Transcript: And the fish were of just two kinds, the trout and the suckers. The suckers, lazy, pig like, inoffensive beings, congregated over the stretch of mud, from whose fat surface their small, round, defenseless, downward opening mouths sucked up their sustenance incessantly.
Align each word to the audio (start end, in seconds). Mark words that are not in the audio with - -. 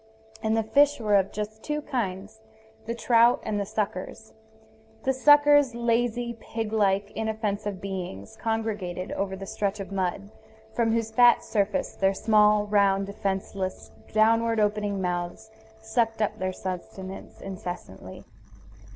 And 0.41 0.57
the 0.57 0.63
fish 0.63 0.99
were 0.99 1.15
of 1.15 1.31
just 1.31 1.61
two 1.61 1.79
kinds, 1.83 2.41
the 2.87 2.95
trout 2.95 3.39
and 3.43 3.59
the 3.59 3.67
suckers. 3.67 4.33
The 5.03 5.13
suckers, 5.13 5.75
lazy, 5.75 6.33
pig 6.39 6.73
like, 6.73 7.11
inoffensive 7.11 7.79
beings, 7.79 8.35
congregated 8.35 9.11
over 9.11 9.35
the 9.35 9.45
stretch 9.45 9.79
of 9.79 9.91
mud, 9.91 10.31
from 10.73 10.91
whose 10.91 11.11
fat 11.11 11.43
surface 11.43 11.93
their 11.95 12.15
small, 12.15 12.65
round, 12.65 13.05
defenseless, 13.05 13.91
downward 14.11 14.59
opening 14.59 15.03
mouths 15.03 15.51
sucked 15.79 16.19
up 16.19 16.39
their 16.39 16.51
sustenance 16.51 17.39
incessantly. 17.39 18.23